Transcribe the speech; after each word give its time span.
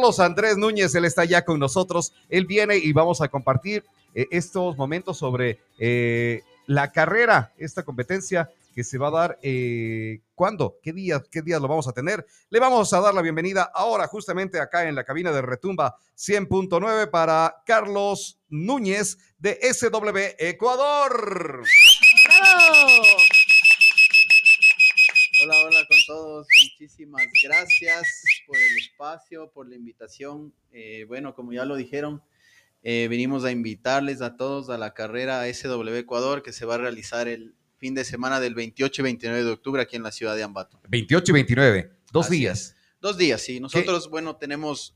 Carlos 0.00 0.18
Andrés 0.18 0.56
Núñez, 0.56 0.94
él 0.94 1.04
está 1.04 1.26
ya 1.26 1.44
con 1.44 1.60
nosotros. 1.60 2.14
Él 2.30 2.46
viene 2.46 2.78
y 2.78 2.90
vamos 2.94 3.20
a 3.20 3.28
compartir 3.28 3.84
eh, 4.14 4.26
estos 4.30 4.74
momentos 4.78 5.18
sobre 5.18 5.60
eh, 5.78 6.40
la 6.66 6.90
carrera, 6.90 7.52
esta 7.58 7.82
competencia 7.82 8.50
que 8.74 8.82
se 8.82 8.96
va 8.96 9.08
a 9.08 9.10
dar. 9.10 9.38
Eh, 9.42 10.20
¿Cuándo? 10.34 10.78
¿Qué 10.82 10.94
días? 10.94 11.20
¿Qué 11.30 11.42
días 11.42 11.60
lo 11.60 11.68
vamos 11.68 11.86
a 11.86 11.92
tener? 11.92 12.26
Le 12.48 12.58
vamos 12.58 12.90
a 12.94 13.00
dar 13.00 13.12
la 13.12 13.20
bienvenida 13.20 13.70
ahora, 13.74 14.06
justamente 14.06 14.58
acá 14.58 14.88
en 14.88 14.94
la 14.94 15.04
cabina 15.04 15.32
de 15.32 15.42
Retumba 15.42 15.98
100.9 16.16 17.10
para 17.10 17.56
Carlos 17.66 18.38
Núñez 18.48 19.18
de 19.38 19.60
SW 19.70 20.16
Ecuador. 20.38 21.62
Todos. 26.10 26.46
Muchísimas 26.64 27.22
gracias 27.42 28.22
por 28.46 28.56
el 28.56 28.76
espacio, 28.78 29.50
por 29.52 29.68
la 29.68 29.76
invitación. 29.76 30.52
Eh, 30.72 31.04
bueno, 31.06 31.34
como 31.34 31.52
ya 31.52 31.64
lo 31.64 31.76
dijeron, 31.76 32.22
eh, 32.82 33.06
venimos 33.08 33.44
a 33.44 33.50
invitarles 33.52 34.20
a 34.22 34.36
todos 34.36 34.70
a 34.70 34.78
la 34.78 34.92
carrera 34.92 35.46
SW 35.52 35.94
Ecuador 35.96 36.42
que 36.42 36.52
se 36.52 36.64
va 36.66 36.74
a 36.74 36.78
realizar 36.78 37.28
el 37.28 37.54
fin 37.78 37.94
de 37.94 38.04
semana 38.04 38.40
del 38.40 38.54
28 38.54 39.02
y 39.02 39.04
29 39.04 39.44
de 39.44 39.50
octubre 39.50 39.82
aquí 39.82 39.96
en 39.96 40.02
la 40.02 40.10
ciudad 40.12 40.34
de 40.34 40.42
Ambato. 40.42 40.80
28 40.88 41.30
y 41.30 41.34
29, 41.34 41.90
dos 42.12 42.26
Así 42.26 42.36
días. 42.38 42.60
es. 42.60 42.76
Dos 43.00 43.16
días, 43.16 43.40
sí. 43.40 43.60
Nosotros, 43.60 44.10
bueno, 44.10 44.36
tenemos, 44.36 44.94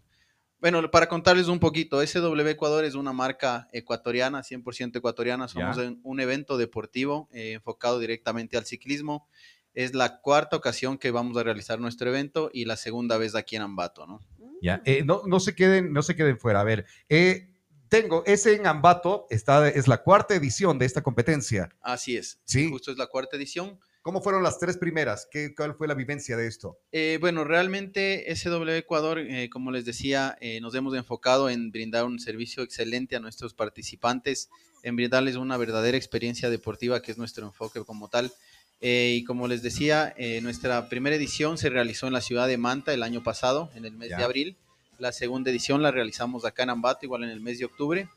bueno, 0.60 0.90
para 0.90 1.08
contarles 1.08 1.48
un 1.48 1.58
poquito, 1.60 2.04
SW 2.06 2.48
Ecuador 2.48 2.84
es 2.84 2.94
una 2.94 3.12
marca 3.12 3.68
ecuatoriana, 3.72 4.42
100% 4.42 4.96
ecuatoriana. 4.98 5.48
Somos 5.48 5.78
en- 5.78 6.00
un 6.02 6.20
evento 6.20 6.58
deportivo 6.58 7.28
eh, 7.32 7.52
enfocado 7.52 7.98
directamente 8.00 8.56
al 8.58 8.66
ciclismo. 8.66 9.26
Es 9.74 9.94
la 9.94 10.20
cuarta 10.20 10.56
ocasión 10.56 10.98
que 10.98 11.10
vamos 11.10 11.36
a 11.36 11.42
realizar 11.42 11.80
nuestro 11.80 12.08
evento 12.08 12.50
y 12.52 12.64
la 12.64 12.76
segunda 12.76 13.18
vez 13.18 13.34
aquí 13.34 13.56
en 13.56 13.62
Ambato, 13.62 14.06
¿no? 14.06 14.20
Ya, 14.62 14.80
eh, 14.84 15.02
no, 15.04 15.22
no 15.26 15.40
se 15.40 15.54
queden, 15.54 15.92
no 15.92 16.02
se 16.02 16.16
queden 16.16 16.38
fuera. 16.38 16.60
A 16.60 16.64
ver, 16.64 16.86
eh, 17.08 17.54
tengo 17.88 18.22
ese 18.26 18.54
en 18.54 18.66
Ambato, 18.66 19.26
está, 19.30 19.68
es 19.68 19.88
la 19.88 20.02
cuarta 20.02 20.34
edición 20.34 20.78
de 20.78 20.86
esta 20.86 21.02
competencia. 21.02 21.68
Así 21.80 22.16
es. 22.16 22.40
Sí. 22.44 22.68
Justo 22.70 22.90
es 22.90 22.98
la 22.98 23.06
cuarta 23.06 23.36
edición. 23.36 23.78
¿Cómo 24.04 24.20
fueron 24.20 24.42
las 24.42 24.58
tres 24.58 24.76
primeras? 24.76 25.26
¿Qué, 25.30 25.54
¿Cuál 25.54 25.74
fue 25.76 25.88
la 25.88 25.94
vivencia 25.94 26.36
de 26.36 26.46
esto? 26.46 26.78
Eh, 26.92 27.16
bueno, 27.22 27.42
realmente 27.42 28.26
SW 28.36 28.68
Ecuador, 28.72 29.18
eh, 29.18 29.48
como 29.48 29.70
les 29.70 29.86
decía, 29.86 30.36
eh, 30.42 30.60
nos 30.60 30.74
hemos 30.74 30.94
enfocado 30.94 31.48
en 31.48 31.72
brindar 31.72 32.04
un 32.04 32.18
servicio 32.18 32.62
excelente 32.62 33.16
a 33.16 33.20
nuestros 33.20 33.54
participantes, 33.54 34.50
en 34.82 34.96
brindarles 34.96 35.36
una 35.36 35.56
verdadera 35.56 35.96
experiencia 35.96 36.50
deportiva, 36.50 37.00
que 37.00 37.12
es 37.12 37.16
nuestro 37.16 37.46
enfoque 37.46 37.82
como 37.84 38.10
tal. 38.10 38.30
Eh, 38.80 39.14
y 39.18 39.24
como 39.24 39.48
les 39.48 39.62
decía, 39.62 40.12
eh, 40.18 40.40
nuestra 40.42 40.88
primera 40.88 41.16
edición 41.16 41.56
se 41.58 41.70
realizó 41.70 42.06
en 42.06 42.12
la 42.12 42.20
ciudad 42.20 42.46
de 42.48 42.58
Manta 42.58 42.92
el 42.92 43.02
año 43.02 43.22
pasado, 43.22 43.70
en 43.74 43.84
el 43.86 43.92
mes 43.92 44.10
Ya. 44.10 44.18
de 44.18 44.24
abril. 44.24 44.56
La 44.98 45.10
segunda 45.12 45.50
edición 45.50 45.82
la 45.82 45.90
realizamos 45.90 46.44
acá 46.44 46.62
en 46.64 46.70
Ambato, 46.70 47.04
igual 47.06 47.24
en 47.24 47.30
el 47.30 47.40
mes 47.40 47.58
de 47.58 47.64
octubre. 47.64 48.08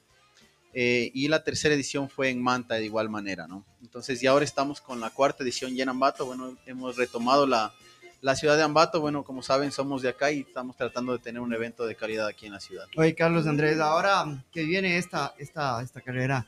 Eh, 0.73 1.09
y 1.13 1.27
la 1.29 1.43
tercera 1.43 1.73
edición 1.73 2.09
fue 2.09 2.29
en 2.29 2.41
Manta 2.41 2.75
de 2.75 2.85
igual 2.85 3.09
manera, 3.09 3.47
¿no? 3.47 3.65
Entonces, 3.81 4.21
y 4.21 4.27
ahora 4.27 4.45
estamos 4.45 4.79
con 4.81 4.99
la 4.99 5.09
cuarta 5.09 5.43
edición 5.43 5.73
ya 5.75 5.83
en 5.83 5.89
Ambato. 5.89 6.25
Bueno, 6.25 6.55
hemos 6.67 6.97
retomado 6.97 7.47
la, 7.47 7.73
la 8.21 8.35
ciudad 8.35 8.57
de 8.57 8.63
Ambato. 8.63 8.99
Bueno, 9.01 9.23
como 9.23 9.41
saben, 9.41 9.71
somos 9.71 10.01
de 10.03 10.09
acá 10.09 10.31
y 10.31 10.41
estamos 10.41 10.75
tratando 10.75 11.13
de 11.13 11.19
tener 11.19 11.41
un 11.41 11.51
evento 11.53 11.87
de 11.87 11.95
calidad 11.95 12.27
aquí 12.27 12.45
en 12.45 12.51
la 12.51 12.59
ciudad. 12.59 12.85
Oye, 12.95 13.15
Carlos 13.15 13.47
Andrés, 13.47 13.79
ahora 13.79 14.43
que 14.51 14.65
viene 14.65 14.97
esta, 14.97 15.33
esta, 15.39 15.81
esta 15.81 16.01
carrera, 16.01 16.45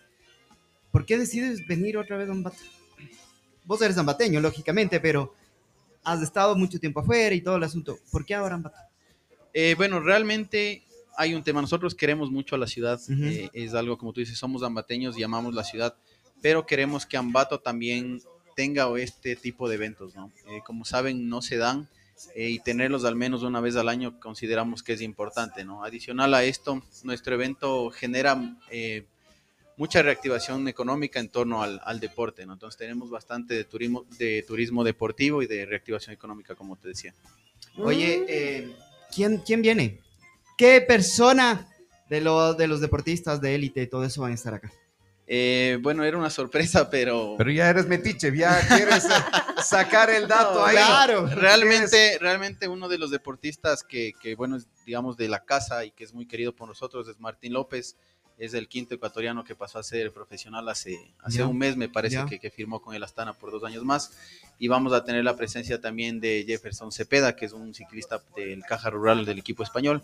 ¿por 0.92 1.06
qué 1.06 1.18
decides 1.18 1.66
venir 1.66 1.98
otra 1.98 2.18
vez 2.18 2.28
a 2.30 2.34
Ambato? 2.34 2.58
Vos 3.66 3.82
eres 3.82 3.98
ambateño, 3.98 4.40
lógicamente, 4.40 5.00
pero 5.00 5.34
has 6.04 6.22
estado 6.22 6.56
mucho 6.56 6.80
tiempo 6.80 7.02
afuera 7.02 7.36
y 7.36 7.42
todo 7.42 7.58
el 7.58 7.64
asunto. 7.64 7.98
¿Por 8.12 8.26
qué 8.26 8.36
ahora 8.36 8.56
Ambato? 8.56 8.78
Eh, 9.54 9.76
bueno, 9.78 10.00
realmente 10.00 10.84
hay 11.18 11.34
un 11.34 11.44
tema. 11.44 11.62
Nosotros 11.62 11.96
queremos 11.96 12.32
mucho 12.32 12.56
a 12.56 12.58
la 12.58 12.68
ciudad. 12.68 13.00
Ujú. 13.02 13.24
eh, 13.24 13.50
es 13.54 13.74
algo, 13.74 13.98
como 13.98 14.14
tú 14.14 14.20
dices, 14.22 14.38
somos 14.38 14.64
ambateños 14.64 15.18
y 15.18 15.24
amamos 15.24 15.54
la 15.54 15.64
ciudad, 15.64 15.96
pero 16.42 16.66
queremos 16.66 17.06
que 17.06 17.18
Ambato 17.18 17.60
también 17.60 18.22
tenga 18.56 18.90
este 19.00 19.36
tipo 19.36 19.70
de 19.70 19.76
eventos, 19.76 20.16
¿no? 20.16 20.32
Eh, 20.48 20.62
como 20.66 20.84
saben, 20.84 21.30
no 21.30 21.42
se 21.42 21.58
dan 21.58 21.88
eh, 22.36 22.50
y 22.50 22.60
tenerlos 22.60 23.06
al 23.06 23.16
menos 23.16 23.44
una 23.44 23.62
vez 23.62 23.76
al 23.76 23.88
año 23.88 24.20
consideramos 24.20 24.84
que 24.84 24.94
es 24.94 25.02
importante, 25.02 25.64
¿no? 25.64 25.84
Adicional 25.84 26.34
a 26.34 26.44
esto, 26.44 26.84
nuestro 27.04 27.36
evento 27.36 27.90
genera 27.92 28.58
eh, 28.70 29.06
mucha 29.80 30.02
reactivación 30.04 30.68
económica 30.68 31.20
en 31.22 31.30
torno 31.30 31.64
al, 31.64 31.80
al 31.86 32.00
deporte, 32.02 32.46
¿no? 32.46 32.54
Entonces 32.54 32.78
tenemos 32.78 33.10
bastante 33.10 33.54
de 33.56 33.64
turismo, 33.64 34.06
de 34.20 34.44
turismo 34.46 34.84
deportivo 34.84 35.42
y 35.42 35.48
de 35.48 35.66
reactivación 35.66 36.14
económica, 36.14 36.54
como 36.54 36.76
te 36.76 36.90
decía. 36.90 37.14
Oye, 37.78 38.26
eh, 38.28 38.76
¿quién, 39.16 39.38
¿quién 39.38 39.62
viene? 39.62 40.02
¿Qué 40.58 40.82
persona 40.82 41.68
de, 42.10 42.20
lo- 42.20 42.54
de 42.56 42.68
los 42.68 42.82
deportistas 42.82 43.40
de 43.40 43.56
élite 43.56 43.82
y 43.84 43.88
todo 43.88 44.04
eso 44.04 44.22
van 44.22 44.34
a 44.34 44.36
estar 44.36 44.54
acá? 44.54 44.70
Eh, 45.32 45.78
bueno, 45.82 46.04
era 46.04 46.18
una 46.18 46.30
sorpresa, 46.32 46.90
pero, 46.90 47.36
Pero 47.38 47.52
ya 47.52 47.70
eres 47.70 47.86
metiche, 47.88 48.36
ya 48.36 48.60
quieres 48.68 49.08
sacar 49.64 50.10
el 50.10 50.28
dato 50.28 50.56
No, 50.60 50.66
ahí. 50.66 50.76
claro. 50.76 51.26
realmente, 51.28 52.18
realmente 52.20 52.68
uno 52.68 52.90
de 52.90 52.98
los 52.98 53.12
deportistas 53.12 53.84
que, 53.84 54.12
que, 54.20 54.36
bueno, 54.36 54.58
es, 54.58 54.68
digamos, 54.86 55.16
de 55.18 55.30
la 55.30 55.46
casa 55.46 55.86
y 55.86 55.92
que 55.92 56.04
es 56.04 56.14
muy 56.14 56.26
querido 56.26 56.54
por 56.56 56.68
nosotros 56.68 57.08
es 57.08 57.20
Martín 57.20 57.54
López. 57.54 57.96
Es 58.40 58.54
el 58.54 58.68
quinto 58.68 58.96
ecuatoriano 58.96 59.44
que 59.44 59.54
pasó 59.54 59.78
a 59.78 59.84
ser 59.84 60.12
profesional 60.12 60.68
hace, 60.70 61.14
hace 61.22 61.40
Ya, 61.40 61.48
un 61.48 61.58
mes, 61.58 61.76
me 61.76 61.90
parece 61.90 62.26
que 62.40 62.50
firmó 62.50 62.82
con 62.82 62.96
el 62.96 63.04
Astana 63.04 63.34
por 63.34 63.52
dos 63.52 63.64
años 63.66 63.84
más. 63.84 64.18
Y 64.58 64.70
vamos 64.70 64.94
a 64.94 65.04
tener 65.04 65.24
la 65.24 65.36
presencia 65.36 65.80
también 65.80 66.20
de 66.22 66.46
Jefferson 66.48 66.92
Cepeda, 66.92 67.36
que 67.36 67.46
es 67.46 67.52
un 67.52 67.74
ciclista 67.74 68.24
del 68.36 68.64
Caja 68.64 68.90
Rural 68.90 69.26
del 69.26 69.40
equipo 69.40 69.62
español. 69.62 70.04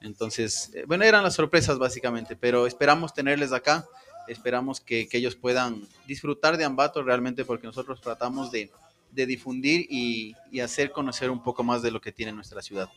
Entonces, 0.00 0.70
eh, 0.74 0.84
bueno, 0.86 1.04
eran 1.04 1.22
las 1.22 1.34
sorpresas 1.34 1.78
básicamente, 1.78 2.36
pero 2.36 2.66
esperamos 2.66 3.12
tenerles 3.14 3.52
acá. 3.52 3.86
Esperamos 4.28 4.80
que, 4.80 5.08
que 5.08 5.18
ellos 5.18 5.34
puedan 5.34 5.82
disfrutar 6.06 6.56
de 6.56 6.64
Ambato 6.64 7.02
realmente 7.02 7.44
porque 7.44 7.66
nosotros 7.66 8.00
tratamos 8.00 8.52
de, 8.52 8.70
de 9.10 9.26
difundir 9.26 9.86
y, 9.90 10.36
y 10.52 10.60
hacer 10.60 10.92
conocer 10.92 11.30
un 11.30 11.42
poco 11.42 11.64
más 11.64 11.82
de 11.82 11.90
lo 11.90 12.00
que 12.00 12.12
tiene 12.12 12.32
nuestra 12.32 12.62
ciudad. 12.62 12.88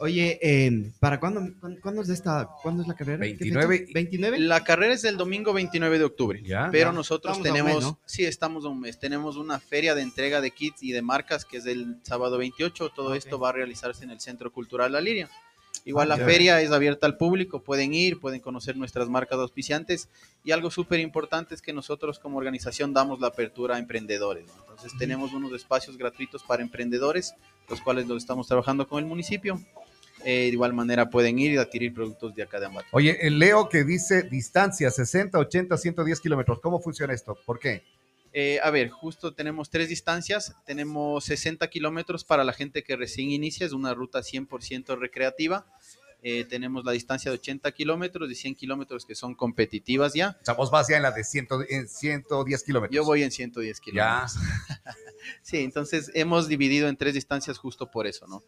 Oye, 0.00 0.38
eh, 0.42 0.92
¿para 1.00 1.18
cuándo, 1.18 1.40
cuándo, 1.58 1.80
cuándo 1.80 2.02
es 2.02 2.08
esta, 2.10 2.48
cuándo 2.62 2.82
es 2.82 2.88
la 2.88 2.94
carrera? 2.94 3.24
¿Qué 3.24 3.36
fecha? 3.36 3.66
29. 3.66 3.86
¿29? 3.94 4.38
La 4.40 4.62
carrera 4.62 4.92
es 4.92 5.04
el 5.04 5.16
domingo 5.16 5.52
29 5.54 5.98
de 5.98 6.04
octubre, 6.04 6.42
Ya, 6.44 6.68
pero 6.70 6.90
ya. 6.90 6.92
nosotros 6.92 7.38
Estamos 7.38 7.56
tenemos, 7.58 7.74
mes, 7.76 7.84
¿no? 7.84 7.98
sí, 8.04 8.24
estamos 8.24 8.64
a 8.64 8.68
un 8.68 8.80
mes, 8.80 8.98
tenemos 8.98 9.36
una 9.36 9.58
feria 9.58 9.94
de 9.94 10.02
entrega 10.02 10.40
de 10.40 10.50
kits 10.50 10.82
y 10.82 10.92
de 10.92 11.00
marcas 11.02 11.44
que 11.46 11.56
es 11.58 11.66
el 11.66 11.96
sábado 12.02 12.36
28, 12.38 12.90
todo 12.90 13.10
Ok. 13.10 13.16
esto 13.16 13.38
va 13.38 13.48
a 13.48 13.52
realizarse 13.52 14.04
en 14.04 14.10
el 14.10 14.20
Centro 14.20 14.52
Cultural 14.52 14.92
La 14.92 15.00
Liria. 15.00 15.30
Igual 15.86 16.10
Ah, 16.10 16.16
la 16.16 16.24
feria 16.24 16.60
es 16.60 16.72
abierta 16.72 17.06
al 17.06 17.16
público, 17.16 17.62
pueden 17.62 17.94
ir, 17.94 18.18
pueden 18.18 18.40
conocer 18.40 18.76
nuestras 18.76 19.08
marcas 19.08 19.38
auspiciantes 19.38 20.08
y 20.42 20.50
algo 20.50 20.68
súper 20.68 20.98
importante 20.98 21.54
es 21.54 21.62
que 21.62 21.72
nosotros 21.72 22.18
como 22.18 22.38
organización 22.38 22.92
damos 22.92 23.20
la 23.20 23.28
apertura 23.28 23.76
a 23.76 23.78
emprendedores. 23.78 24.48
¿no? 24.48 24.62
Entonces 24.62 24.90
Ujú. 24.90 24.98
tenemos 24.98 25.32
unos 25.32 25.52
espacios 25.52 25.96
gratuitos 25.96 26.42
para 26.42 26.60
emprendedores, 26.60 27.34
los 27.68 27.80
cuales 27.80 28.08
los 28.08 28.18
estamos 28.18 28.48
trabajando 28.48 28.88
con 28.88 28.98
el 28.98 29.08
municipio. 29.08 29.60
Eh, 30.24 30.46
de 30.46 30.48
igual 30.48 30.72
manera 30.72 31.08
pueden 31.08 31.38
ir 31.38 31.52
y 31.52 31.56
adquirir 31.56 31.94
productos 31.94 32.34
de 32.34 32.42
acá 32.42 32.58
de 32.58 32.66
Ambato. 32.66 32.88
Oye, 32.90 33.24
el 33.24 33.38
Leo 33.38 33.68
que 33.68 33.84
dice 33.84 34.24
distancia 34.24 34.90
60, 34.90 35.38
80, 35.38 35.76
110 35.76 36.20
kilómetros. 36.20 36.58
¿Cómo 36.60 36.80
funciona 36.80 37.14
esto? 37.14 37.38
¿Por 37.46 37.60
qué? 37.60 37.84
Eh, 38.38 38.60
a 38.62 38.70
ver, 38.70 38.90
justo 38.90 39.32
tenemos 39.32 39.70
tres 39.70 39.88
distancias. 39.88 40.54
Tenemos 40.66 41.24
60 41.24 41.70
kilómetros 41.70 42.22
para 42.22 42.44
la 42.44 42.52
gente 42.52 42.82
que 42.82 42.94
recién 42.94 43.30
inicia, 43.30 43.64
es 43.64 43.72
una 43.72 43.94
ruta 43.94 44.18
100% 44.22 44.98
recreativa. 44.98 45.64
Eh, 46.22 46.44
tenemos 46.44 46.84
la 46.84 46.92
distancia 46.92 47.30
de 47.30 47.38
80 47.38 47.72
kilómetros 47.72 48.30
y 48.30 48.34
100 48.34 48.54
kilómetros 48.56 49.06
que 49.06 49.14
son 49.14 49.34
competitivas 49.34 50.12
ya. 50.12 50.36
O 50.42 50.44
sea, 50.44 50.52
vos 50.52 50.70
vas 50.70 50.86
ya 50.88 50.96
en 50.98 51.02
la 51.04 51.12
de 51.12 51.24
100, 51.24 51.48
en 51.70 51.88
110 51.88 52.62
kilómetros. 52.62 52.94
Yo 52.94 53.04
voy 53.04 53.22
en 53.22 53.30
110 53.30 53.78
Ya. 53.78 53.82
kilómetros. 53.82 54.34
Sí, 55.42 55.58
entonces 55.58 56.10
hemos 56.14 56.46
dividido 56.46 56.88
en 56.88 56.96
tres 56.96 57.14
distancias 57.14 57.56
justo 57.58 57.90
por 57.90 58.06
eso, 58.06 58.26
¿no? 58.28 58.42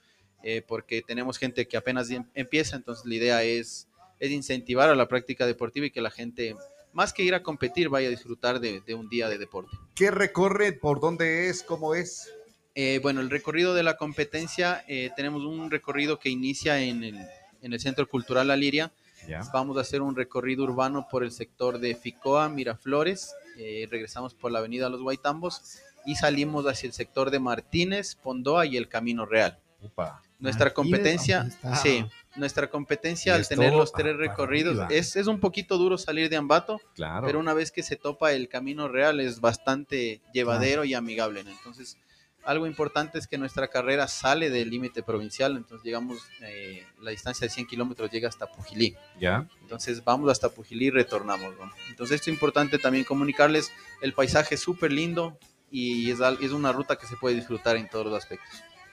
Eh, 0.45 0.63
porque 0.69 1.03
tenemos 1.03 1.39
gente 1.39 1.67
que 1.67 1.77
apenas 1.79 2.11
em- 2.11 2.27
empieza, 2.35 2.77
entonces 2.77 3.05
la 3.07 3.15
idea 3.15 3.43
es, 3.43 3.89
es 4.21 4.31
incentivar 4.31 4.89
a 4.91 4.95
la 4.95 5.09
práctica 5.09 5.47
deportiva 5.47 5.87
y 5.87 5.91
que 5.91 6.01
la 6.03 6.11
gente, 6.11 6.55
más 6.93 7.13
que 7.13 7.23
ir 7.23 7.35
a 7.35 7.43
competir, 7.43 7.89
vaya 7.89 8.09
a 8.09 8.11
disfrutar 8.11 8.61
de- 8.61 8.81
de 8.81 8.95
un 8.95 9.09
día 9.09 9.29
de 9.29 9.39
deporte. 9.39 9.77
¿Qué 9.95 10.11
recorre? 10.11 10.73
¿Por 10.73 11.01
dónde 11.01 11.49
es? 11.49 11.63
¿Cómo 11.63 11.95
es? 11.95 12.33
Eh, 12.75 13.01
bueno, 13.03 13.21
el 13.21 13.31
recorrido 13.31 13.75
de 13.75 13.83
la 13.83 13.97
competencia, 13.97 14.85
eh, 14.89 15.11
tenemos 15.17 15.43
un 15.45 15.71
recorrido 15.71 16.19
que 16.19 16.29
inicia 16.31 16.81
en 16.81 17.03
el, 17.05 17.19
en 17.63 17.73
el 17.73 17.81
Centro 17.81 18.09
Cultural 18.09 18.47
La 18.49 18.57
Liria. 18.57 18.93
Ya. 19.27 19.41
Vamos 19.53 19.77
a 19.77 19.81
hacer 19.81 20.01
un 20.01 20.15
recorrido 20.15 20.63
urbano 20.65 21.07
por 21.11 21.25
el 21.25 21.33
sector 21.33 21.79
de 21.81 21.95
Ficoa, 21.97 22.49
Miraflores. 22.49 23.35
eh, 23.59 23.89
regresamos 23.91 24.35
por 24.35 24.53
la 24.53 24.61
avenida 24.61 24.89
Los 24.89 25.03
Guaitambos 25.03 25.81
y 26.07 26.15
salimos 26.15 26.65
hacia 26.67 26.87
el 26.87 26.93
sector 26.93 27.33
de 27.33 27.41
Martínez, 27.41 28.15
Pondoa 28.15 28.65
y 28.67 28.77
el 28.77 28.89
Camino 28.89 29.27
Real. 29.27 29.59
Upa. 29.83 30.23
Nuestra 30.39 30.67
Martínez, 30.67 30.75
competencia, 30.75 31.51
sí, 31.83 32.05
nuestra 32.37 32.69
competencia 32.71 33.35
al 33.35 33.47
tener 33.49 33.73
los 33.73 33.93
tres 33.93 34.17
recorridos, 34.17 34.91
es, 34.91 35.17
es 35.17 35.27
un 35.27 35.41
poquito 35.41 35.79
duro 35.79 35.99
salir 35.99 36.29
de 36.29 36.37
Ambato, 36.37 36.81
Claro. 36.95 37.27
pero 37.27 37.39
una 37.39 37.55
vez 37.55 37.71
que 37.73 37.83
se 37.83 37.97
topa 37.97 38.33
el 38.33 38.49
camino 38.49 38.89
real 38.89 39.21
es 39.21 39.41
bastante 39.41 40.21
llevadero 40.33 40.85
y 40.85 40.95
amigable. 40.95 41.45
¿no? 41.45 41.51
Entonces, 41.51 41.97
Algo 42.45 42.67
importante 42.67 43.19
es 43.19 43.27
que 43.27 43.37
nuestra 43.37 43.69
carrera 43.69 44.07
sale 44.09 44.49
del 44.49 44.71
límite 44.71 45.03
provincial, 45.03 45.57
entonces 45.57 45.85
llegamos, 45.85 46.19
eh, 46.41 46.87
la 47.03 47.11
distancia 47.11 47.47
de 47.47 47.53
100 47.53 47.67
kilómetros 47.67 48.11
llega 48.11 48.29
hasta 48.29 48.47
Pujilí. 48.47 48.97
Ya. 49.21 49.47
Entonces 49.61 50.03
vamos 50.03 50.31
hasta 50.31 50.49
Pujilí 50.49 50.87
y 50.87 50.91
retornamos. 50.91 51.55
¿no? 51.59 51.71
Entonces 51.91 52.15
esto 52.15 52.31
es 52.31 52.35
importante 52.35 52.79
también 52.79 53.05
comunicarles, 53.05 53.71
el 54.01 54.15
paisaje 54.15 54.55
es 54.55 54.63
súper 54.63 54.93
lindo 54.93 55.37
y 55.71 56.11
es, 56.11 56.21
es 56.41 56.53
una 56.53 56.73
ruta 56.73 56.97
que 56.97 57.07
se 57.07 57.17
puede 57.17 57.35
disfrutar 57.35 57.77
en 57.77 57.89
todos 57.91 58.07
los 58.07 58.15
aspectos. 58.17 58.49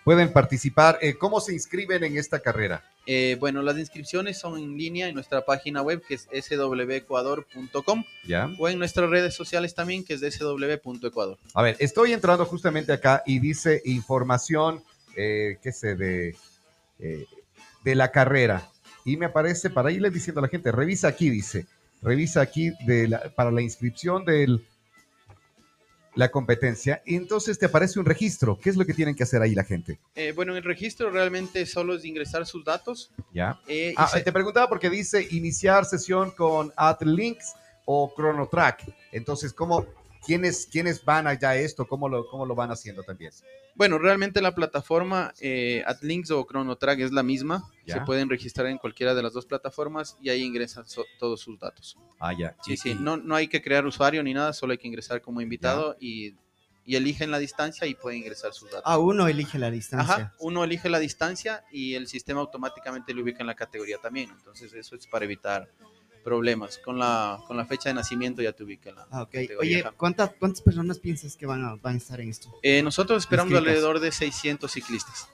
Pueden 0.06 0.32
participar. 0.32 1.00
Eh, 1.02 1.16
¿Cómo 1.16 1.42
se 1.42 1.52
inscriben 1.52 2.04
en 2.04 2.16
esta 2.18 2.40
carrera? 2.40 2.84
Eh, 3.08 3.38
bueno, 3.40 3.64
las 3.64 3.76
inscripciones 3.80 4.38
son 4.38 4.58
en 4.60 4.78
línea 4.78 5.08
en 5.08 5.16
nuestra 5.16 5.44
página 5.44 5.82
web 5.82 6.04
que 6.08 6.14
es 6.14 6.28
swecuador.com 6.46 8.04
o 8.60 8.70
en 8.70 8.78
nuestras 8.80 9.10
redes 9.10 9.34
sociales 9.34 9.74
también 9.74 10.06
que 10.06 10.14
es 10.14 10.22
sw.ecuador. 10.22 11.40
A 11.56 11.62
ver, 11.64 11.76
estoy 11.80 12.14
entrando 12.14 12.46
justamente 12.46 12.94
acá 12.94 13.24
y 13.26 13.40
dice 13.40 13.82
información, 13.86 14.84
eh, 15.16 15.58
qué 15.64 15.72
sé, 15.72 15.96
de, 15.96 16.36
eh, 17.00 17.26
de 17.84 17.96
la 17.96 18.12
carrera. 18.12 18.70
Y 19.06 19.18
me 19.18 19.26
aparece, 19.26 19.72
para 19.72 19.90
irle 19.92 20.12
diciendo 20.12 20.40
a 20.40 20.44
la 20.44 20.50
gente, 20.50 20.72
revisa 20.72 21.08
aquí, 21.08 21.32
dice, 21.32 21.66
revisa 22.04 22.42
aquí 22.42 22.72
de 22.86 23.08
la- 23.08 23.30
para 23.36 23.50
la 23.50 23.64
inscripción 23.64 24.24
de 24.24 24.60
la 26.16 26.30
competencia. 26.32 27.02
Y 27.06 27.16
entonces 27.16 27.60
te 27.60 27.66
aparece 27.66 28.00
un 28.00 28.06
registro. 28.06 28.58
¿Qué 28.60 28.70
es 28.70 28.78
lo 28.78 28.86
que 28.86 28.94
tienen 28.94 29.16
que 29.16 29.24
hacer 29.24 29.42
ahí 29.42 29.54
la 29.54 29.64
gente? 29.64 30.00
Eh, 30.16 30.32
bueno, 30.36 30.54
en 30.54 30.58
el 30.60 30.64
registro 30.64 31.10
realmente 31.12 31.66
solo 31.66 31.96
es 31.96 32.06
ingresar 32.06 32.46
sus 32.46 32.64
datos. 32.64 33.12
¿Ya? 33.34 33.60
eh, 33.68 33.94
Ah, 33.98 34.08
se- 34.08 34.22
te 34.22 34.32
preguntaba 34.32 34.68
porque 34.70 34.90
dice 34.90 35.28
iniciar 35.32 35.86
sesión 35.86 36.32
con 36.32 36.72
AdLinks 36.76 37.54
o 37.86 38.12
ChronoTrack. 38.16 38.84
Entonces, 39.12 39.54
¿cómo, 39.54 39.86
quiénes, 40.26 40.68
quiénes 40.72 41.04
van 41.04 41.28
allá 41.28 41.50
a 41.52 41.56
esto? 41.58 41.86
¿Cómo 41.88 42.10
lo, 42.10 42.28
¿Cómo 42.28 42.46
lo 42.46 42.56
van 42.56 42.72
haciendo 42.72 43.04
también? 43.04 43.32
Bueno, 43.76 43.98
realmente 43.98 44.42
la 44.42 44.56
plataforma 44.56 45.34
eh, 45.40 45.84
AdLinks 45.86 46.32
o 46.32 46.46
ChronoTrack 46.50 47.00
es 47.00 47.12
la 47.12 47.24
misma. 47.24 47.70
Ya. 47.86 47.96
Se 47.96 48.02
pueden 48.02 48.30
registrar 48.30 48.68
en 48.68 48.78
cualquiera 48.78 49.14
de 49.14 49.22
las 49.22 49.34
dos 49.34 49.46
plataformas 49.46 50.18
y 50.22 50.30
ahí 50.30 50.44
ingresan 50.44 50.88
so- 50.88 51.06
todos 51.20 51.42
sus 51.42 51.60
datos. 51.60 51.98
Ah, 52.20 52.32
ya. 52.34 52.56
Sí, 52.64 52.78
sí, 52.78 52.92
y- 52.92 52.96
no, 52.96 53.18
no 53.18 53.36
hay 53.36 53.48
que 53.48 53.62
crear 53.62 53.86
usuario 53.86 54.24
ni 54.24 54.34
nada, 54.34 54.54
solo 54.54 54.72
hay 54.72 54.78
que 54.78 54.88
ingresar 54.88 55.22
como 55.22 55.42
invitado 55.42 55.98
y, 56.00 56.34
y 56.86 56.96
eligen 56.96 57.32
la 57.32 57.38
distancia 57.38 57.86
y 57.86 57.96
pueden 57.96 58.20
ingresar 58.20 58.54
sus 58.54 58.70
datos. 58.72 58.84
Ah, 58.86 58.98
uno 58.98 59.28
elige 59.28 59.60
la 59.60 59.70
distancia. 59.70 60.14
Ajá, 60.16 60.34
uno 60.40 60.64
elige 60.64 60.88
la 60.88 61.00
distancia 61.00 61.66
y 61.70 61.96
el 61.96 62.08
sistema 62.08 62.40
automáticamente 62.40 63.14
lo 63.14 63.24
ubica 63.24 63.40
en 63.42 63.48
la 63.48 63.56
categoría 63.56 63.98
también. 63.98 64.30
Entonces 64.30 64.72
eso 64.74 64.96
es 64.96 65.06
para 65.06 65.26
evitar 65.26 65.70
problemas. 66.26 66.78
Con 66.80 67.00
la, 67.00 67.40
con 67.48 67.56
la 67.56 67.66
fecha 67.66 67.88
de 67.88 67.96
nacimiento 67.96 68.42
ya 68.42 68.52
te 68.52 68.64
ubica 68.66 68.92
la 68.92 69.08
Ah, 69.12 69.22
ok. 69.22 69.32
categoría. 69.32 69.60
Oye. 69.88 69.96
¿cuántas, 69.96 70.32
¿cuántas 70.38 70.62
personas 70.62 71.00
piensas 71.00 71.38
que 71.38 71.46
van 71.46 71.64
a, 71.64 71.76
van 71.76 71.94
a 71.94 71.98
estar 71.98 72.20
en 72.20 72.30
esto? 72.30 72.54
Eh, 72.64 72.82
nosotros 72.84 73.24
esperamos 73.24 73.52
Inscritas. 73.52 73.70
alrededor 73.76 74.00
de 74.02 74.12
600 74.12 74.70
ciclistas. 74.70 75.30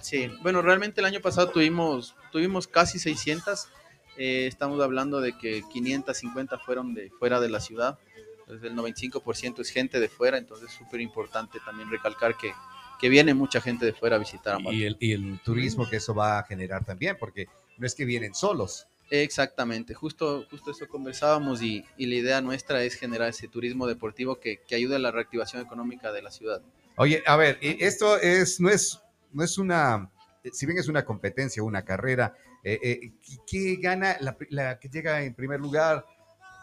Sí, 0.00 0.30
bueno, 0.42 0.62
realmente 0.62 1.00
el 1.00 1.04
año 1.06 1.20
pasado 1.20 1.50
tuvimos, 1.50 2.14
tuvimos 2.32 2.66
casi 2.66 2.98
600. 2.98 3.68
eh, 4.16 4.46
estamos 4.46 4.80
hablando 4.82 5.20
de 5.20 5.36
que 5.36 5.62
550 5.72 6.58
fueron 6.60 6.94
de 6.94 7.10
fuera 7.10 7.40
de 7.40 7.48
la 7.48 7.60
ciudad. 7.60 7.98
Entonces 8.40 8.70
el 8.70 8.76
95% 8.76 9.60
es 9.60 9.70
gente 9.70 9.98
de 10.00 10.08
fuera, 10.08 10.38
entonces 10.38 10.70
es 10.70 10.76
súper 10.76 11.00
importante 11.00 11.58
también 11.64 11.90
recalcar 11.90 12.36
que, 12.36 12.52
que 13.00 13.08
viene 13.08 13.32
mucha 13.34 13.60
gente 13.60 13.86
de 13.86 13.92
fuera 13.92 14.16
a 14.16 14.18
visitar 14.18 14.56
Ambato. 14.56 14.74
y 14.76 14.84
el, 14.84 14.96
y 15.00 15.12
el 15.12 15.40
turismo 15.42 15.88
que 15.88 15.96
eso 15.96 16.14
va 16.14 16.38
a 16.38 16.42
generar 16.44 16.84
también, 16.84 17.16
porque 17.18 17.46
no 17.78 17.86
es 17.86 17.94
que 17.94 18.04
vienen 18.04 18.34
solos. 18.34 18.86
Exactamente, 19.22 19.94
justo, 19.94 20.46
justo 20.50 20.70
eso 20.72 20.88
conversábamos 20.88 21.62
y, 21.62 21.84
y 21.96 22.06
la 22.06 22.14
idea 22.16 22.40
nuestra 22.40 22.82
es 22.82 22.94
generar 22.94 23.28
ese 23.28 23.48
turismo 23.48 23.86
deportivo 23.86 24.40
que, 24.40 24.58
que 24.66 24.74
ayude 24.74 24.96
a 24.96 24.98
la 24.98 25.10
reactivación 25.10 25.62
económica 25.62 26.12
de 26.12 26.22
la 26.22 26.30
ciudad. 26.30 26.60
Oye, 26.96 27.22
a 27.26 27.36
ver, 27.36 27.58
esto 27.60 28.18
es, 28.18 28.60
no 28.60 28.70
es, 28.70 29.00
no 29.32 29.42
es 29.44 29.58
una, 29.58 30.10
si 30.52 30.66
bien 30.66 30.78
es 30.78 30.88
una 30.88 31.04
competencia, 31.04 31.62
una 31.62 31.84
carrera, 31.84 32.34
eh, 32.62 32.78
eh, 32.82 33.12
¿qué- 33.22 33.36
¿qué 33.46 33.76
gana 33.80 34.16
la, 34.20 34.36
la 34.50 34.78
que 34.78 34.88
llega 34.88 35.22
en 35.22 35.34
primer 35.34 35.60
lugar? 35.60 36.04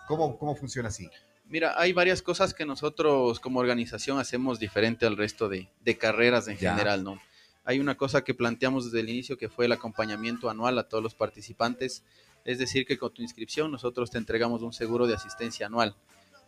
¿Cómo, 0.08 0.38
cómo 0.38 0.56
funciona 0.56 0.90
así? 0.90 1.10
Mira, 1.48 1.74
hay 1.80 1.92
varias 1.94 2.22
cosas 2.22 2.54
que 2.54 2.66
nosotros 2.66 3.40
como 3.40 3.60
organización 3.60 4.20
hacemos 4.20 4.58
diferente 4.58 5.06
al 5.06 5.18
resto 5.18 5.50
de, 5.50 5.70
de 5.84 5.98
carreras 5.98 6.48
en 6.48 6.58
Ya. 6.58 6.72
general, 6.72 7.04
¿no? 7.04 7.20
Hay 7.64 7.80
una 7.80 7.96
cosa 7.96 8.24
que 8.24 8.34
planteamos 8.34 8.86
desde 8.86 9.02
el 9.02 9.10
inicio 9.10 9.38
que 9.38 9.48
fue 9.50 9.66
el 9.66 9.72
acompañamiento 9.72 10.50
anual 10.50 10.80
a 10.80 10.84
todos 10.90 11.04
los 11.04 11.14
participantes, 11.14 12.04
es 12.46 12.60
decir, 12.60 12.86
que 12.86 12.98
con 12.98 13.14
tu 13.14 13.22
inscripción 13.22 13.72
nosotros 13.72 14.10
te 14.12 14.18
entregamos 14.18 14.62
un 14.62 14.74
seguro 14.74 15.08
de 15.08 15.16
asistencia 15.16 15.68
anual, 15.68 15.96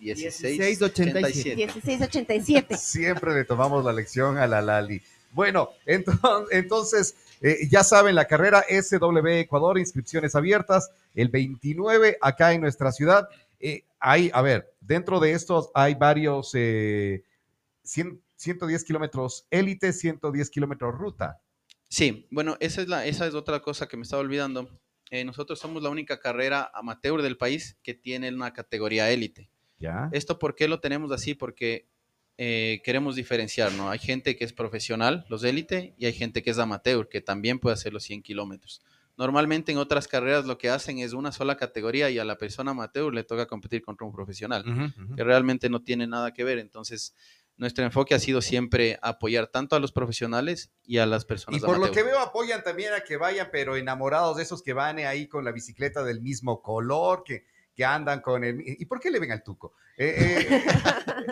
1687. 0.00 1.56
1687. 1.56 2.76
Siempre 2.76 3.34
le 3.34 3.44
tomamos 3.44 3.84
la 3.84 3.92
lección 3.92 4.38
a 4.38 4.46
la 4.46 4.62
Lali. 4.62 5.02
Bueno, 5.32 5.70
entonces, 5.86 6.48
entonces 6.50 7.14
eh, 7.40 7.68
ya 7.70 7.84
saben, 7.84 8.14
la 8.14 8.26
carrera 8.26 8.64
SW 8.68 9.26
Ecuador, 9.28 9.78
inscripciones 9.78 10.34
abiertas, 10.34 10.90
el 11.14 11.28
29 11.28 12.18
acá 12.20 12.52
en 12.52 12.60
nuestra 12.60 12.92
ciudad. 12.92 13.28
Eh, 13.58 13.84
hay, 13.98 14.30
a 14.32 14.42
ver, 14.42 14.72
dentro 14.80 15.20
de 15.20 15.32
estos 15.32 15.70
hay 15.74 15.94
varios, 15.94 16.50
eh, 16.54 17.24
100 17.82 18.20
110 18.40 18.84
kilómetros 18.84 19.46
élite, 19.50 19.92
110 19.92 20.50
kilómetros 20.50 20.94
ruta. 20.96 21.42
Sí, 21.88 22.26
bueno, 22.30 22.56
esa 22.60 22.80
es, 22.80 22.88
la, 22.88 23.04
esa 23.04 23.26
es 23.26 23.34
otra 23.34 23.60
cosa 23.60 23.86
que 23.86 23.98
me 23.98 24.04
estaba 24.04 24.22
olvidando. 24.22 24.80
Eh, 25.10 25.24
nosotros 25.24 25.58
somos 25.58 25.82
la 25.82 25.90
única 25.90 26.20
carrera 26.20 26.70
amateur 26.72 27.20
del 27.20 27.36
país 27.36 27.76
que 27.82 27.92
tiene 27.94 28.32
una 28.32 28.52
categoría 28.52 29.10
élite. 29.10 29.50
¿Ya? 29.78 30.08
¿Esto 30.12 30.38
por 30.38 30.54
qué 30.54 30.68
lo 30.68 30.80
tenemos 30.80 31.12
así? 31.12 31.34
Porque 31.34 31.89
eh, 32.42 32.80
queremos 32.82 33.16
diferenciar, 33.16 33.70
¿no? 33.74 33.90
Hay 33.90 33.98
gente 33.98 34.34
que 34.34 34.44
es 34.44 34.54
profesional, 34.54 35.26
los 35.28 35.44
élite, 35.44 35.92
y 35.98 36.06
hay 36.06 36.14
gente 36.14 36.42
que 36.42 36.48
es 36.48 36.58
amateur, 36.58 37.06
que 37.06 37.20
también 37.20 37.58
puede 37.58 37.74
hacer 37.74 37.92
los 37.92 38.02
100 38.04 38.22
kilómetros. 38.22 38.80
Normalmente 39.18 39.72
en 39.72 39.76
otras 39.76 40.08
carreras 40.08 40.46
lo 40.46 40.56
que 40.56 40.70
hacen 40.70 41.00
es 41.00 41.12
una 41.12 41.32
sola 41.32 41.58
categoría 41.58 42.08
y 42.08 42.18
a 42.18 42.24
la 42.24 42.38
persona 42.38 42.70
amateur 42.70 43.12
le 43.12 43.24
toca 43.24 43.44
competir 43.44 43.82
contra 43.82 44.06
un 44.06 44.14
profesional, 44.14 44.64
Ujú, 44.66 45.04
ujú. 45.04 45.16
que 45.16 45.22
realmente 45.22 45.68
no 45.68 45.82
tiene 45.82 46.06
nada 46.06 46.32
que 46.32 46.42
ver. 46.42 46.58
Entonces, 46.58 47.14
nuestro 47.58 47.84
enfoque 47.84 48.14
ha 48.14 48.18
sido 48.18 48.40
siempre 48.40 48.98
apoyar 49.02 49.48
tanto 49.48 49.76
a 49.76 49.78
los 49.78 49.92
profesionales 49.92 50.72
y 50.82 50.96
a 50.96 51.04
las 51.04 51.24
Y 51.24 51.26
personas 51.26 51.60
por 51.60 51.76
lo 51.78 51.84
amateur. 51.84 51.94
que 51.94 52.02
veo 52.04 52.20
apoyan 52.20 52.64
también 52.64 52.94
a 52.94 53.00
que 53.00 53.18
vayan, 53.18 53.50
pero 53.52 53.76
enamorados 53.76 54.38
de 54.38 54.44
esos 54.44 54.62
que 54.62 54.72
van 54.72 54.98
ahí 55.00 55.26
con 55.28 55.44
la 55.44 55.52
bicicleta 55.52 56.02
del 56.04 56.22
mismo 56.22 56.62
color, 56.62 57.22
que, 57.22 57.44
que 57.80 57.84
andan 57.86 58.20
con 58.20 58.44
el... 58.44 58.62
¿Y 58.62 58.84
por 58.84 59.00
qué 59.00 59.10
le 59.10 59.18
ven 59.18 59.32
al 59.32 59.42
tuco? 59.42 59.72
Eh, 59.96 60.46
eh, 60.50 60.64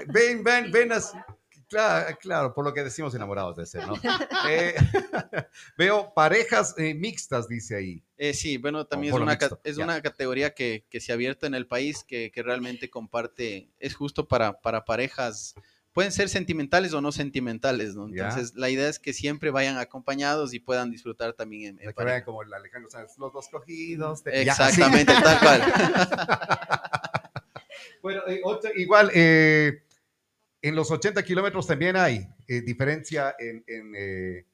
ven, 0.06 0.42
ven, 0.42 0.72
ven 0.72 0.92
así. 0.92 1.14
Claro, 1.68 2.16
claro, 2.18 2.54
por 2.54 2.64
lo 2.64 2.72
que 2.72 2.82
decimos 2.82 3.14
enamorados 3.14 3.54
de 3.56 3.66
ser, 3.66 3.86
¿no? 3.86 3.92
Eh, 4.48 4.74
veo 5.76 6.14
parejas 6.14 6.74
eh, 6.78 6.94
mixtas, 6.94 7.48
dice 7.48 7.76
ahí. 7.76 8.02
Eh, 8.16 8.32
sí, 8.32 8.56
bueno, 8.56 8.86
también 8.86 9.12
es, 9.12 9.20
una, 9.20 9.32
mixto, 9.32 9.60
es 9.62 9.76
una 9.76 10.00
categoría 10.00 10.54
que, 10.54 10.86
que 10.88 11.00
se 11.00 11.12
ha 11.12 11.16
abierto 11.16 11.44
en 11.44 11.54
el 11.54 11.66
país, 11.66 12.02
que, 12.02 12.30
que 12.30 12.42
realmente 12.42 12.88
comparte, 12.88 13.68
es 13.78 13.94
justo 13.94 14.26
para, 14.26 14.58
para 14.62 14.86
parejas, 14.86 15.54
pueden 15.98 16.12
ser 16.12 16.28
sentimentales 16.28 16.92
o 16.92 17.00
no 17.00 17.10
sentimentales, 17.10 17.96
¿no? 17.96 18.06
Entonces, 18.06 18.54
la 18.54 18.70
idea 18.70 18.88
es 18.88 19.00
que 19.00 19.12
siempre 19.12 19.50
vayan 19.50 19.78
acompañados 19.78 20.54
y 20.54 20.60
puedan 20.60 20.92
disfrutar 20.92 21.32
también 21.32 21.76
en, 21.80 21.88
en 21.88 21.92
que 21.92 22.04
vean 22.04 22.22
como 22.22 22.44
el 22.44 22.54
Alejandro 22.54 22.88
Sanz, 22.88 23.18
los 23.18 23.32
dos 23.32 23.48
cogidos. 23.48 24.22
ya, 24.24 24.30
Exactamente, 24.30 25.12
tal 25.24 25.40
cual. 25.40 25.60
Bueno, 28.00 28.20
eh, 28.28 28.40
igual, 28.76 29.10
eh, 29.12 29.82
en 30.62 30.76
los 30.76 30.88
80 30.88 31.20
kilómetros 31.24 31.66
también 31.66 31.96
hay 31.96 32.28
eh, 32.46 32.60
diferencia 32.60 33.34
en, 33.36 33.64
en, 33.66 33.92
eh, 33.96 34.46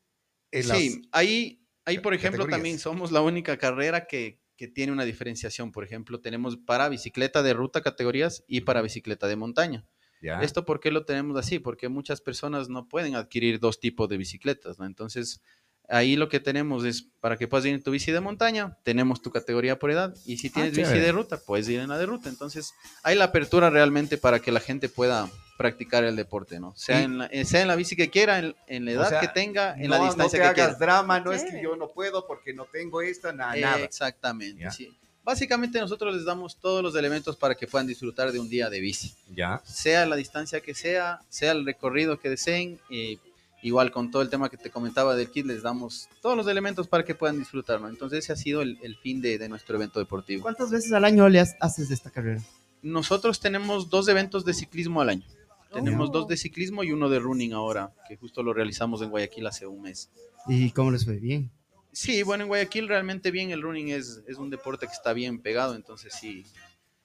en 0.51 0.69
las- 0.69 0.79
Sí, 0.79 1.03
ahí, 1.13 1.63
ahí 1.85 1.99
por 1.99 2.15
ejemplo, 2.15 2.39
categorías. 2.45 2.57
también 2.57 2.79
somos 2.79 3.13
la 3.13 3.21
única 3.21 3.59
carrera 3.59 4.07
que, 4.07 4.41
que 4.57 4.67
tiene 4.67 4.93
una 4.93 5.05
diferenciación. 5.05 5.73
Por 5.73 5.85
ejemplo, 5.85 6.23
tenemos 6.23 6.57
para 6.57 6.89
bicicleta 6.89 7.43
de 7.43 7.53
ruta 7.53 7.83
categorías 7.83 8.45
y 8.47 8.63
para 8.63 8.81
bicicleta 8.81 9.29
de 9.29 9.37
montaña. 9.37 9.85
Ya. 10.25 10.41
¿Esto 10.43 10.65
por 10.65 10.81
qué 10.81 10.91
lo 10.91 11.05
tenemos 11.05 11.37
así? 11.39 11.59
Porque 11.59 11.89
muchas 11.89 12.21
personas 12.21 12.69
no 12.69 12.89
pueden 12.89 13.15
adquirir 13.15 13.61
dos 13.61 13.79
tipos 13.79 14.09
de 14.09 14.17
bicicletas, 14.17 14.79
¿no? 14.79 14.87
Entonces, 14.87 15.41
ahí 15.89 16.17
lo 16.17 16.31
que 16.31 16.41
tenemos 16.41 16.85
es, 16.85 17.03
para 17.21 17.37
que 17.37 17.47
puedas 17.47 17.67
ir 17.67 17.75
en 17.75 17.83
tu 17.83 17.91
bici 17.91 18.11
de 18.11 18.21
montaña, 18.21 18.79
tenemos 18.85 19.21
tu 19.21 19.31
categoría 19.31 19.79
por 19.79 19.91
edad, 19.91 20.15
y 20.25 20.39
si 20.39 20.49
tienes 20.49 20.73
bici 20.73 20.83
Ah, 20.83 20.87
chévere. 20.87 21.07
de 21.07 21.13
ruta, 21.13 21.37
puedes 21.47 21.69
ir 21.69 21.81
en 21.81 21.91
la 21.91 21.99
de 21.99 22.07
ruta. 22.07 22.29
Entonces, 22.31 22.73
hay 23.03 23.17
la 23.17 23.25
apertura 23.27 23.69
realmente 23.69 24.17
para 24.17 24.41
que 24.41 24.51
la 24.51 24.61
gente 24.61 24.89
pueda 24.89 25.29
practicar 25.59 26.03
el 26.03 26.17
deporte, 26.17 26.59
¿no? 26.59 26.75
Sea, 26.75 27.03
en, 27.03 27.19
la, 27.19 27.29
sea 27.45 27.61
en 27.61 27.69
la 27.69 27.77
bici 27.77 27.95
que 27.95 28.11
quiera, 28.11 28.39
en, 28.41 28.57
en 28.67 28.85
la 28.87 28.91
O 28.91 28.95
edad 28.95 29.09
sea, 29.11 29.21
que 29.21 29.29
tenga, 29.29 29.75
en 29.79 29.89
no, 29.91 29.99
la 29.99 30.05
distancia 30.07 30.39
no 30.39 30.43
que 30.43 30.49
hagas 30.49 30.55
quiera. 30.77 30.79
drama, 30.79 31.21
no 31.21 31.33
es 31.33 31.45
que 31.45 31.63
yo 31.63 31.77
no 31.77 31.91
puedo 31.93 32.27
porque 32.27 32.53
no 32.55 32.65
tengo 32.65 33.03
esta, 33.03 33.33
na- 33.33 33.55
Eh, 33.57 33.61
nada. 33.61 33.85
Exactamente, 33.85 34.63
Ya. 34.63 34.71
sí. 34.71 34.97
Básicamente 35.25 35.81
nosotros 35.81 36.15
les 36.15 36.25
damos 36.25 36.57
todos 36.57 36.83
los 36.83 36.95
elementos 36.97 37.37
para 37.37 37.55
que 37.55 37.67
puedan 37.67 37.87
disfrutar 37.87 38.31
de 38.31 38.39
un 38.39 38.49
día 38.49 38.69
de 38.71 38.81
bici. 38.81 39.15
Ya. 39.35 39.61
sea 39.65 40.05
la 40.07 40.17
distancia 40.17 40.61
que 40.61 40.75
sea, 40.75 41.21
sea 41.29 41.53
el 41.53 41.65
recorrido 41.65 42.19
que 42.21 42.29
deseen, 42.29 42.79
y 42.91 43.19
igual 43.63 43.91
con 43.91 44.11
todo 44.11 44.21
el 44.21 44.29
tema 44.29 44.51
que 44.51 44.59
te 44.59 44.69
comentaba 44.69 45.17
del 45.17 45.31
kit, 45.31 45.47
les 45.47 45.63
damos 45.63 46.09
todos 46.21 46.37
los 46.37 46.47
elementos 46.47 46.87
para 46.89 47.05
que 47.05 47.15
puedan 47.15 47.39
disfrutarlo. 47.39 47.89
Entonces 47.89 48.19
ese 48.19 48.33
ha 48.35 48.37
sido 48.37 48.61
el, 48.61 48.79
el 48.83 48.97
fin 48.97 49.23
de, 49.23 49.39
de 49.39 49.49
nuestro 49.49 49.77
evento 49.77 49.99
deportivo. 49.99 50.43
¿Cuántas 50.43 50.71
veces 50.71 50.93
al 50.93 51.05
año 51.07 51.27
le 51.31 51.41
has- 51.41 51.57
haces 51.61 51.91
esta 51.91 52.11
carrera? 52.11 52.43
Nosotros 52.83 53.41
tenemos 53.41 53.89
dos 53.89 54.07
eventos 54.09 54.45
de 54.45 54.53
ciclismo 54.53 55.01
al 55.01 55.09
año. 55.09 55.25
Tenemos 55.73 56.13
dos 56.13 56.29
de 56.29 56.37
ciclismo 56.37 56.85
y 56.85 56.93
uno 56.93 57.09
de 57.09 57.19
running 57.19 57.53
ahora, 57.55 57.91
que 58.07 58.17
justo 58.17 58.43
lo 58.45 58.53
realizamos 58.53 59.01
en 59.03 59.11
Guayaquil 59.11 59.47
hace 59.47 59.67
un 59.67 59.81
mes. 59.83 60.09
¿Y 60.47 60.71
cómo 60.71 60.91
les 60.93 61.05
fue? 61.07 61.15
Bien. 61.19 61.51
Sí, 61.95 62.23
bueno, 62.25 62.43
en 62.45 62.49
Guayaquil 62.49 62.89
realmente 62.89 63.31
bien, 63.31 63.51
el 63.51 63.63
running 63.63 63.89
es, 63.89 64.21
es 64.27 64.37
un 64.37 64.51
deporte 64.51 64.87
que 64.87 64.93
está 64.93 65.13
bien 65.13 65.39
pegado, 65.41 65.75
entonces 65.77 66.13
sí, 66.21 66.45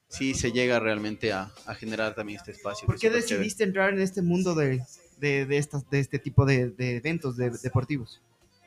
sí 0.08 0.34
se 0.34 0.52
llega 0.52 0.80
realmente 0.80 1.32
a, 1.32 1.52
a 1.66 1.76
generar 1.76 2.16
también 2.16 2.40
este 2.40 2.52
espacio. 2.52 2.86
¿Por 2.88 2.96
qué 2.96 3.02
chévere. 3.08 3.22
decidiste 3.22 3.64
entrar 3.64 3.94
en 3.94 4.02
este 4.02 4.22
mundo 4.24 4.56
de, 4.56 4.82
de, 5.20 5.46
de, 5.46 5.58
estas, 5.58 5.90
de 5.90 6.00
este 6.00 6.18
tipo 6.18 6.44
de, 6.46 6.70
de 6.72 6.98
eventos 6.98 7.38
de- 7.38 7.52
deportivos? 7.52 8.20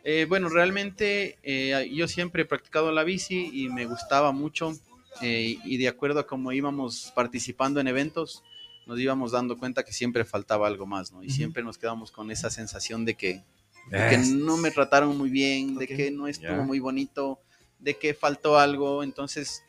Eh, 0.04 0.26
bueno, 0.28 0.48
realmente 0.48 1.38
eh, 1.42 1.90
yo 1.92 2.08
siempre 2.08 2.42
he 2.42 2.44
practicado 2.46 2.90
la 2.92 3.04
bici 3.04 3.50
y 3.52 3.68
me 3.68 3.86
gustaba 3.86 4.32
mucho 4.32 4.72
eh, 5.20 5.56
y 5.64 5.76
de 5.76 5.88
acuerdo 5.88 6.20
a 6.20 6.26
cómo 6.26 6.52
íbamos 6.52 7.12
participando 7.14 7.80
en 7.80 7.88
eventos, 7.88 8.42
nos 8.86 8.98
íbamos 8.98 9.32
dando 9.32 9.56
cuenta 9.58 9.84
que 9.84 9.92
siempre 9.92 10.24
faltaba 10.24 10.66
algo 10.66 10.86
más, 10.86 11.12
¿no? 11.12 11.22
Y 11.22 11.30
siempre 11.30 11.62
nos 11.62 11.78
quedamos 11.78 12.10
con 12.10 12.30
esa 12.30 12.48
sensación 12.50 13.04
de 13.04 13.14
que, 13.14 13.42
de 13.90 14.08
que 14.08 14.18
no 14.18 14.56
me 14.56 14.70
trataron 14.70 15.16
muy 15.18 15.30
bien, 15.30 15.76
de 15.76 15.86
que 15.86 16.10
no 16.10 16.26
estuvo 16.28 16.48
muy 16.64 16.78
bonito, 16.78 17.38
de 17.78 17.96
que 17.98 18.14
faltó 18.14 18.58
algo, 18.58 19.02
entonces 19.02 19.62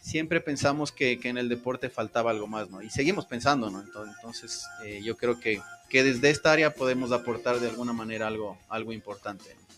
siempre 0.00 0.40
pensamos 0.40 0.90
que, 0.92 1.18
que 1.20 1.28
en 1.28 1.38
el 1.38 1.48
deporte 1.48 1.90
faltaba 1.90 2.30
algo 2.30 2.46
más, 2.46 2.70
¿no? 2.70 2.80
Y 2.82 2.88
seguimos 2.90 3.26
pensando, 3.26 3.70
¿no? 3.70 3.80
Entonces, 3.80 4.14
entonces, 4.16 4.64
eh, 4.84 5.00
yo 5.04 5.16
creo 5.16 5.38
que, 5.38 5.60
que 5.88 6.02
desde 6.02 6.30
esta 6.30 6.52
área 6.52 6.74
podemos 6.74 7.12
aportar 7.12 7.60
de 7.60 7.68
alguna 7.68 7.92
manera 7.92 8.26
algo, 8.26 8.56
algo 8.68 8.92
importante. 8.92 9.54
¿no? 9.54 9.68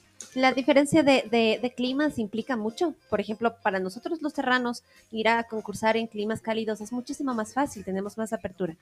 La 0.41 0.53
diferencia 0.53 1.03
de, 1.03 1.25
de- 1.31 1.59
de 1.61 1.75
climas 1.75 2.19
implica 2.19 2.57
mucho. 2.57 2.95
Por 3.09 3.21
ejemplo, 3.21 3.57
para 3.63 3.81
nosotros 3.81 4.23
los 4.23 4.33
serranos, 4.33 4.85
ir 5.11 5.29
a 5.29 5.43
concursar 5.45 5.97
en 5.97 6.07
climas 6.07 6.41
cálidos 6.41 6.81
es 6.81 6.93
muchísimo 6.93 7.35
más 7.35 7.53
fácil, 7.55 7.85
tenemos 7.85 8.17
más 8.17 8.33
apertura. 8.33 8.77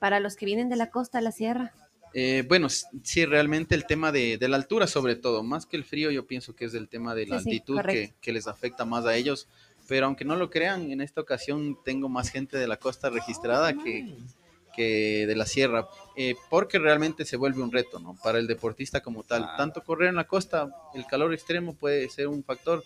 Para 0.00 0.18
los 0.18 0.34
que 0.34 0.46
vienen 0.46 0.68
de 0.68 0.76
la 0.76 0.90
costa 0.90 1.18
a 1.18 1.20
la 1.20 1.30
sierra, 1.30 1.72
Eh, 2.12 2.44
bueno, 2.48 2.68
sí, 2.68 3.24
realmente 3.24 3.74
el 3.74 3.86
tema 3.86 4.10
de, 4.10 4.36
de 4.36 4.48
la 4.48 4.56
altura 4.56 4.86
sobre 4.86 5.16
todo, 5.16 5.42
más 5.42 5.66
que 5.66 5.76
el 5.76 5.84
frío, 5.84 6.10
yo 6.10 6.26
pienso 6.26 6.54
que 6.54 6.64
es 6.64 6.74
el 6.74 6.88
tema 6.88 7.14
de 7.14 7.26
la 7.26 7.38
Sí, 7.38 7.44
sí, 7.44 7.50
altitud 7.50 7.80
que, 8.20 8.32
les 8.32 8.46
afecta 8.46 8.84
más 8.84 9.06
a 9.06 9.16
ellos, 9.16 9.48
pero 9.86 10.06
aunque 10.06 10.24
no 10.24 10.36
lo 10.36 10.50
crean, 10.50 10.90
en 10.90 11.00
esta 11.00 11.20
ocasión 11.20 11.78
tengo 11.84 12.08
más 12.08 12.30
gente 12.30 12.56
de 12.56 12.66
la 12.66 12.76
costa 12.76 13.10
registrada 13.10 13.74
que, 13.74 14.12
que 14.74 15.26
de 15.26 15.36
la 15.36 15.46
sierra, 15.46 15.88
eh, 16.16 16.34
porque 16.48 16.78
realmente 16.78 17.24
se 17.24 17.36
vuelve 17.36 17.62
un 17.62 17.72
reto, 17.72 17.98
¿no? 17.98 18.16
Para 18.22 18.38
el 18.38 18.46
deportista 18.46 19.00
como 19.00 19.22
tal, 19.22 19.48
tanto 19.56 19.82
correr 19.82 20.08
en 20.08 20.16
la 20.16 20.26
costa, 20.26 20.68
el 20.94 21.06
calor 21.06 21.32
extremo 21.32 21.74
puede 21.74 22.08
ser 22.08 22.28
un 22.28 22.42
factor, 22.42 22.84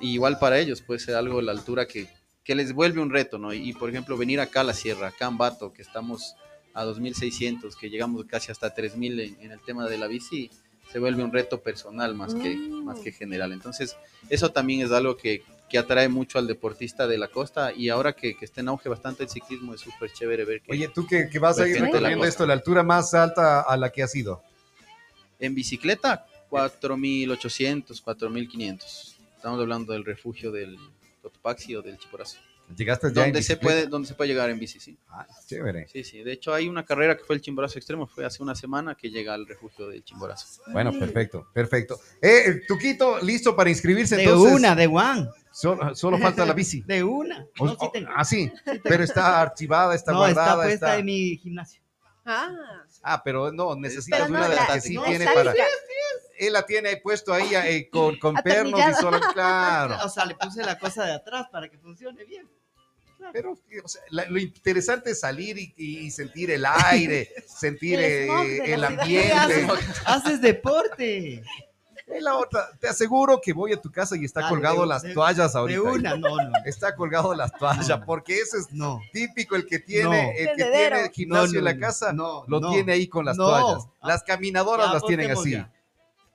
y 0.00 0.12
igual 0.12 0.38
para 0.38 0.58
ellos 0.58 0.82
puede 0.82 1.00
ser 1.00 1.16
algo 1.16 1.40
la 1.40 1.52
altura 1.52 1.86
que, 1.86 2.08
que 2.44 2.54
les 2.54 2.72
vuelve 2.72 3.00
un 3.00 3.10
reto, 3.10 3.38
¿no? 3.38 3.52
Y, 3.52 3.72
por 3.72 3.90
ejemplo, 3.90 4.16
venir 4.16 4.40
acá 4.40 4.60
a 4.60 4.64
la 4.64 4.74
sierra, 4.74 5.08
acá 5.08 5.26
en 5.26 5.38
Bato, 5.38 5.72
que 5.72 5.82
estamos 5.82 6.34
a 6.74 6.84
2.600, 6.84 7.76
que 7.76 7.90
llegamos 7.90 8.24
casi 8.26 8.52
hasta 8.52 8.74
3.000 8.74 9.20
en, 9.20 9.44
en 9.44 9.52
el 9.52 9.60
tema 9.60 9.86
de 9.88 9.98
la 9.98 10.06
bici, 10.06 10.50
se 10.92 10.98
vuelve 10.98 11.22
un 11.22 11.32
reto 11.32 11.60
personal 11.60 12.14
más 12.14 12.34
que, 12.34 12.56
Mm. 12.56 12.84
más 12.84 13.00
que 13.00 13.12
general. 13.12 13.52
Entonces, 13.52 13.96
eso 14.30 14.50
también 14.52 14.80
es 14.86 14.90
algo 14.92 15.16
que, 15.16 15.42
que 15.68 15.76
atrae 15.76 16.08
mucho 16.08 16.38
al 16.38 16.46
deportista 16.46 17.06
de 17.06 17.18
la 17.18 17.28
costa 17.28 17.72
y 17.74 17.90
ahora 17.90 18.14
que, 18.14 18.34
que 18.36 18.44
está 18.46 18.62
en 18.62 18.68
auge 18.68 18.88
bastante 18.88 19.22
el 19.24 19.28
ciclismo 19.28 19.74
es 19.74 19.82
súper 19.82 20.10
chévere 20.12 20.46
ver 20.46 20.62
que 20.62 20.72
Oye, 20.72 20.88
tú 20.88 21.06
que, 21.06 21.28
que 21.28 21.38
vas 21.38 21.58
a 21.58 21.68
ir 21.68 21.78
recorriendo 21.78 22.24
esto, 22.24 22.46
la 22.46 22.54
altura 22.54 22.82
más 22.82 23.12
alta 23.12 23.60
a 23.60 23.76
la 23.76 23.90
que 23.90 24.02
has 24.02 24.14
ido. 24.16 24.42
en 25.38 25.54
bicicleta 25.54 26.24
4.800, 26.50 28.02
4.500. 28.02 29.16
Estamos 29.36 29.60
hablando 29.60 29.92
del 29.92 30.04
refugio 30.06 30.50
del 30.50 30.78
Cotopaxi 31.22 31.76
o 31.76 31.82
del 31.82 31.98
Chiporazo. 31.98 32.38
Llegaste 32.76 33.08
ya 33.12 33.22
Donde 33.24 33.42
se, 33.42 33.56
puede, 33.56 33.86
donde 33.86 34.06
se 34.08 34.14
puede 34.14 34.28
llegar 34.28 34.50
en 34.50 34.58
bici, 34.58 34.78
sí. 34.78 34.98
Ah, 35.08 35.26
chévere. 35.46 35.88
Sí, 35.88 36.04
sí. 36.04 36.22
De 36.22 36.32
hecho, 36.32 36.52
hay 36.52 36.68
una 36.68 36.84
carrera 36.84 37.16
que 37.16 37.24
fue 37.24 37.34
el 37.34 37.40
Chimborazo 37.40 37.78
Extremo, 37.78 38.06
fue 38.06 38.24
hace 38.24 38.42
una 38.42 38.54
semana 38.54 38.94
que 38.94 39.10
llega 39.10 39.32
al 39.34 39.46
refugio 39.46 39.88
del 39.88 40.04
Chimborazo. 40.04 40.62
Bueno, 40.72 40.92
perfecto, 40.98 41.48
perfecto. 41.52 41.98
Eh, 42.20 42.60
Tuquito, 42.68 43.20
listo 43.20 43.56
para 43.56 43.70
inscribirse 43.70 44.16
De 44.16 44.24
entonces. 44.24 44.52
una, 44.54 44.74
de 44.74 44.86
one. 44.86 45.28
Solo, 45.50 45.94
solo 45.94 46.18
falta 46.18 46.44
la 46.44 46.52
bici. 46.52 46.82
De 46.86 47.02
una. 47.02 47.46
O- 47.58 47.66
No, 47.66 47.72
sí 47.72 47.76
o- 47.80 47.90
tengo. 47.90 48.10
ah, 48.14 48.24
sí, 48.24 48.52
pero 48.84 49.02
está 49.02 49.40
archivada, 49.40 49.94
está 49.94 50.12
no, 50.12 50.26
está 50.26 50.40
guardada. 50.42 50.64
puesta 50.64 50.86
está- 50.88 50.98
en 50.98 51.04
mi 51.06 51.36
gimnasio. 51.38 51.80
Ah, 52.26 52.50
Ah, 53.02 53.22
pero 53.24 53.50
no, 53.50 53.74
necesitas 53.76 54.20
pero 54.20 54.30
no, 54.32 54.38
una 54.38 54.48
de 54.50 54.56
las 54.56 54.68
la- 54.68 54.74
que 54.74 54.80
sí 54.82 54.94
no 54.94 55.04
tiene 55.04 55.24
para. 55.32 55.54
Él 56.38 56.52
la 56.52 56.64
tiene 56.66 56.98
puesto 56.98 57.32
ahí 57.32 57.48
eh, 57.52 57.88
con, 57.90 58.16
con 58.18 58.34
pernos 58.36 58.80
y 58.88 58.94
solo, 59.00 59.18
claro. 59.32 59.96
O 60.04 60.08
sea, 60.08 60.24
le 60.26 60.36
puse 60.36 60.62
la 60.62 60.78
cosa 60.78 61.04
de 61.04 61.12
atrás 61.14 61.46
para 61.50 61.68
que 61.68 61.78
funcione 61.78 62.22
bien. 62.24 62.46
Pero 63.32 63.52
o 63.52 63.88
sea, 63.88 64.02
lo 64.10 64.38
interesante 64.38 65.10
es 65.10 65.20
salir 65.20 65.58
y, 65.58 65.74
y 65.76 66.10
sentir 66.10 66.50
el 66.50 66.64
aire, 66.66 67.28
sentir 67.46 67.98
El 67.98 68.26
smog 68.26 68.44
eh, 68.46 68.76
de 68.76 68.86
ambiente. 68.86 69.68
Haces 70.06 70.40
deporte. 70.40 71.42
Es 72.06 72.22
la 72.22 72.36
otra. 72.36 72.70
Te 72.80 72.88
aseguro 72.88 73.38
que 73.38 73.52
voy 73.52 73.72
a 73.74 73.80
tu 73.80 73.92
casa 73.92 74.16
y 74.16 74.24
está 74.24 74.40
Dale, 74.40 74.50
colgado 74.54 74.80
de- 74.80 74.86
las 74.86 75.02
de- 75.02 75.12
toallas 75.12 75.52
De 75.52 75.58
ahorita. 75.58 75.82
una, 75.82 76.16
no, 76.16 76.36
no. 76.36 76.52
Está 76.64 76.96
colgado 76.96 77.34
las 77.34 77.52
toallas, 77.52 77.86
No. 78.00 78.06
porque 78.06 78.38
ese 78.38 78.56
es 78.58 78.72
No. 78.72 79.00
típico 79.12 79.56
el 79.56 79.66
que 79.66 79.78
tiene, 79.78 80.04
No. 80.04 80.30
el 80.38 80.56
que 80.56 80.64
tiene 80.64 81.10
gimnasio 81.12 81.46
No, 81.46 81.52
no, 81.52 81.58
en 81.58 81.64
la 81.64 81.78
casa, 81.86 82.12
No, 82.14 82.44
lo 82.48 82.60
no. 82.60 82.70
tiene 82.72 82.92
ahí 82.92 83.08
con 83.08 83.26
las 83.26 83.36
No. 83.36 83.48
toallas. 83.48 83.88
Las 84.02 84.22
caminadoras 84.22 84.86
Ya, 84.86 84.92
las 84.94 85.04
tienen 85.04 85.30
así. 85.32 85.50
ya. 85.52 85.70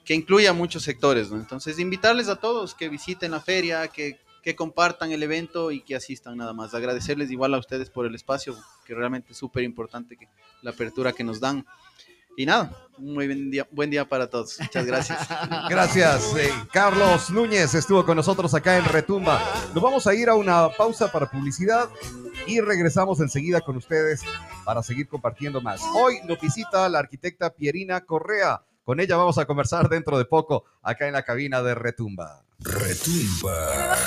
que 0.05 0.15
incluya 0.15 0.53
muchos 0.53 0.83
sectores, 0.83 1.31
¿no? 1.31 1.39
Entonces, 1.39 1.79
invitarles 1.79 2.29
a 2.29 2.37
todos 2.37 2.75
que 2.75 2.89
visiten 2.89 3.31
la 3.31 3.41
feria, 3.41 3.89
que 3.89 4.19
que 4.43 4.57
compartan 4.57 5.13
el 5.13 5.23
evento 5.23 5.71
y 5.71 5.83
que 5.83 5.95
asistan 5.95 6.37
nada 6.37 6.53
más. 6.53 6.75
Agradecerles 6.75 7.31
igual 7.31 7.55
a 7.55 7.59
ustedes 7.59 7.91
por 7.91 8.07
el 8.07 8.15
espacio, 8.15 8.57
que 8.85 8.95
realmente 8.95 9.33
es 9.33 9.39
súper 9.39 9.63
importante 9.63 10.17
que 10.17 10.29
la 10.63 10.71
apertura 10.71 11.13
que 11.13 11.25
nos 11.25 11.41
dan. 11.41 11.65
Y 12.35 12.47
nada, 12.47 12.75
un 12.97 13.13
muy 13.13 13.27
buen 13.27 13.51
día, 13.51 13.69
buen 13.71 13.91
día 13.91 14.09
para 14.09 14.29
todos. 14.29 14.59
Muchas 14.59 14.87
gracias. 14.87 15.29
Gracias. 15.69 16.35
eh, 16.37 16.51
Carlos 16.73 17.29
Núñez 17.31 17.75
estuvo 17.75 18.07
con 18.07 18.17
nosotros 18.17 18.55
acá 18.55 18.79
en 18.79 18.87
Retumba. 18.87 19.39
Nos 19.75 19.83
vamos 19.83 20.07
a 20.07 20.15
ir 20.15 20.31
a 20.31 20.35
una 20.35 20.71
pausa 20.71 21.13
para 21.13 21.31
publicidad 21.31 21.91
y 22.47 22.61
regresamos 22.61 23.21
enseguida 23.21 23.61
con 23.61 23.77
ustedes 23.77 24.23
para 24.65 24.83
seguir 24.83 25.09
compartiendo 25.09 25.61
más. 25.61 25.83
Hoy 25.95 26.21
nos 26.27 26.41
visita 26.41 26.89
la 26.89 27.01
arquitecta 27.01 27.51
Pierina 27.51 28.01
Correa. 28.01 28.63
Con 28.83 28.99
ella 28.99 29.17
vamos 29.17 29.37
a 29.37 29.45
conversar 29.45 29.91
dentro 29.91 30.17
de 30.17 30.25
poco 30.25 30.65
acá 30.83 31.07
en 31.07 31.13
la 31.13 31.25
cabina 31.25 31.63
de 31.63 31.75
Retumba. 31.75 32.45
Retumba. 32.65 33.99